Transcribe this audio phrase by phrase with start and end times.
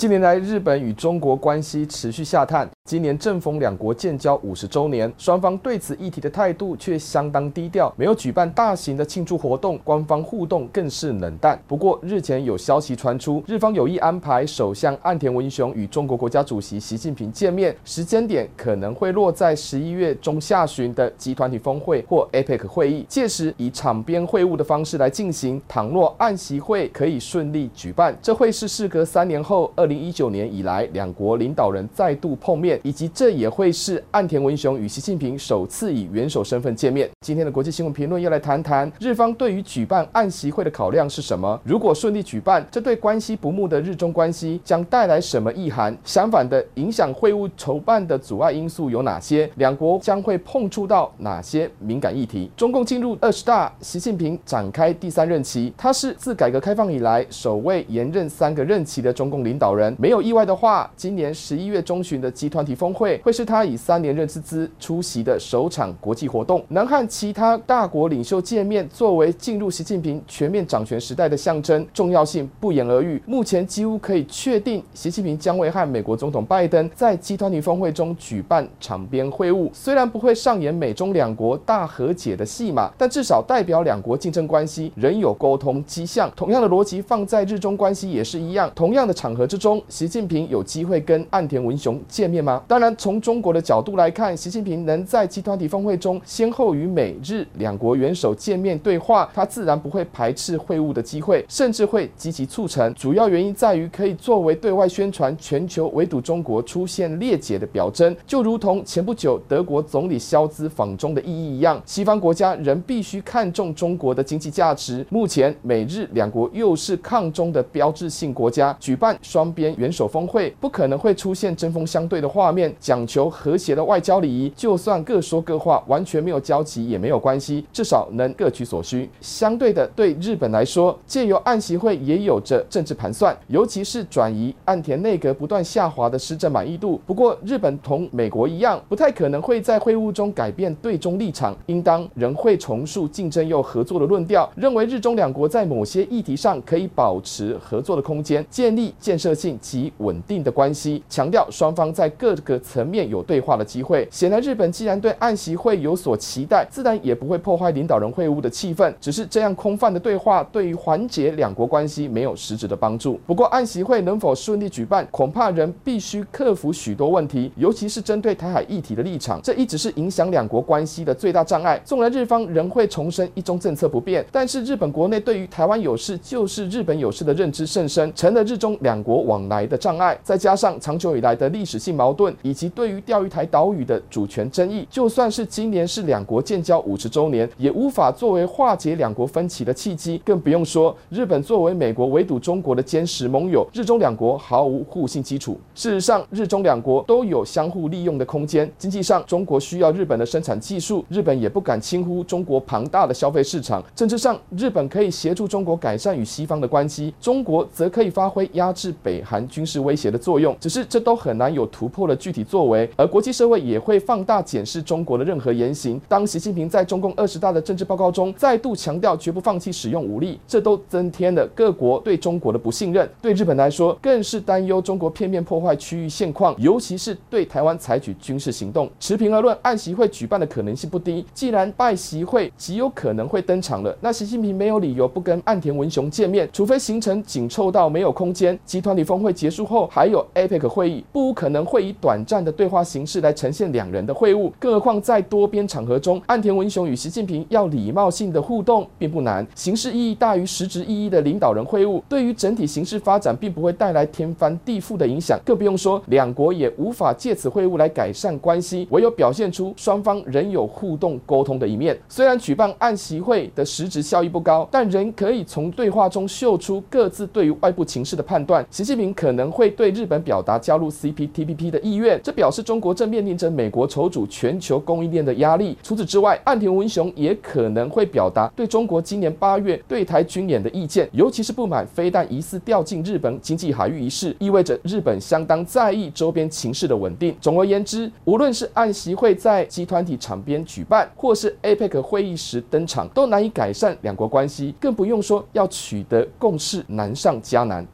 [0.00, 2.66] 近年来，日本与中国关系持续下探。
[2.88, 11.60] 今年正逢两国建交五十周年，双方对此议题的态度却相当低调，没有举办大型的庆祝活动，官方互动更是冷淡。
[11.68, 25.60] 不过，日前有消息传出，日方有意安排首相岸田文雄与中国国家主席习近平见面，时间点可能会落在十一月中下旬的集团体峰会或 APEC 会议，届时以场边会晤的方式来进行。
[25.68, 29.89] 倘若岸习会可以顺利举办，这会是事隔三年后二。
[29.90, 37.10] 零一九年以来，两国领导人再度碰面，以及这也会是岸田文雄与习近平首次以元首身份见面。
[37.26, 41.60] 今天的国际新闻评论要来谈谈日方对于举办岸习会的考量是什么？
[41.64, 45.94] 如果顺利举办，这对关系不睦的日中关系将带来什么意涵？
[46.04, 49.50] 相反的，影响会晤筹办的阻碍因素有哪些？
[49.56, 52.48] 两国将会碰触到哪些敏感议题？
[52.56, 59.79] 中共进入二十大，习近平展开第三任期，他是自改革开放以来首位延任三个任期的中共领导人。
[59.80, 73.20] 人没有意外的话，今年十一月中旬的集团体峰会会是他以三年任之资出席的首场国际活动，能和其他大国领袖见面，作为进入习近平全面掌权时代的象征，重要性不言而喻。
[73.24, 86.30] 目前几乎可以确定，习近平将会和美国总统拜登在集团体峰会中举办场边会晤，虽然不会上演美中两国大和解的戏码，但至少代表两国竞争关系仍有沟通迹象。
[86.36, 89.69] 同样的逻辑放在日中关系也是一样，同样的场合之中。
[89.88, 92.62] 习近平有机会跟岸田文雄见面吗？
[92.66, 102.94] 当然，从中国的角度来看，习近平能在集团体峰会中先后与美日两国元首见面对话，他自然不会排斥会晤的机会，甚至会积极促成。
[102.94, 111.78] 主要原因在于可以作为对外宣传全球围堵中国出现裂解的表征，就如同前不久德国总理肖兹访中的意义一样。
[111.84, 115.04] 西方国家仍必须看重中国的经济价值。
[115.10, 119.50] 目前美日两国又是抗中的标志性国家，举办双。
[119.60, 129.06] 边元首峰会不可能会出现针锋相对的画面，讲求和谐的外交礼仪，就算各说各话，完全没有交集也没有关系，至少能各取所需。
[129.20, 136.98] 相对的，对日本来说，借由岸习会也有着政治盘算，尤其是转移岸田内阁不断下滑的施政满意度。
[137.06, 149.50] 不过，日本同美国一样，不太可能会在会晤中改变对中立场，应当仍会重述竞争又合作的论调，认为日中两国在某些议题上可以保持合作的空间，建立建设性。
[149.60, 154.08] 及稳定的关系，强调双方在各个层面有对话的机会。
[154.10, 158.92] 显然，日本既然对岸习会有所期待，自然也不会破坏领导人会晤的气氛。
[159.00, 163.20] 只是这样空泛的对话，对于缓解两国关系没有实质的帮助。
[163.26, 171.80] 不过，岸习会能否顺利举办，恐怕仍必须克服许多问题，尤其是针对台海议题的立场，这一直是影响两国关系的最大障碍。
[171.84, 190.20] 纵然日方仍会重申一中政策不变，但是日本国内对于台湾有事就是日本有事的认知甚深，成了日中两国往来的障碍，再加上长久以来的历史性矛盾，以及对于钓鱼台岛屿的主权争议，就算是今年是两国建交五十周年，也无法作为化解两国分歧的契机。
[190.24, 195.56] 更不用说日本作为美国围堵中国的坚实盟友，日中两国毫无互信基础。
[195.76, 198.70] 事实上，日中两国都有相互利用的空间。
[198.76, 203.82] 经济上，中国需要日本的生产技术，日本也不敢轻忽中国庞大的消费市场。
[203.94, 216.00] 政治上，日本可以协助中国改善与西方的关系，中国则可以发挥压制北韩军事威胁的作用，只是这都很难有突破的具体作为，而国际社会也会放大检视中国的任何言行。
[216.08, 223.08] 当习近平在中共二十大的政治报告中再度强调绝不放弃使用武力，这都增添了各国对中国的不信任。
[223.20, 228.90] 对日本来说，更是担忧中国片面破坏区域现况，尤其是对台湾采取军事行动。
[228.98, 231.24] 持平而论，岸习会举办的可能性不低。
[231.32, 238.58] 既然拜习会极有可能会登场了，那习近平没有理由不跟岸田文雄见面，除非行程紧凑到没有空间。
[238.64, 244.52] 集团里峰会结束后还有 APEC 会议，不可能会以短暂的对话形式来呈现两人的会晤。
[244.60, 249.44] 更何况在多边场合中，岸田文雄与习近平要礼貌性的互动并不难。
[249.56, 255.36] 形式意义大于实质意义的领导人会晤，对于整体形势发展并不会带来天翻地覆的影响。
[255.44, 261.98] 更不用说两国也无法借此会晤来改善关系，唯有表现出双方仍有互动沟通的一面。
[262.08, 268.64] 虽然举办岸习会的实质效益不高，但仍可以从对话中嗅出各自对于外部情势的判断。
[268.70, 268.99] 习近。
[269.00, 275.74] 明可能会对日本表达加入 CPTPP 的意愿，这表示中国正面临着美国筹组全球供应链的压力。
[275.82, 287.34] 除此之外，岸田文雄也可能会表达对中国今年八月对台军演的意见，尤其是不满飞弹疑似掉进日本经济海域一事，意味着日本相当在意周边情势的稳定。
[287.40, 297.86] 总而言之，无论是岸习会在集团体场边举办，或是 APEC 会议时登场，都难以改善两国关系，更不用说要取得共识难上加难。